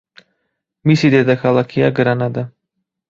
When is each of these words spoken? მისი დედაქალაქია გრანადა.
მისი 0.91 1.11
დედაქალაქია 1.15 1.91
გრანადა. 2.01 2.49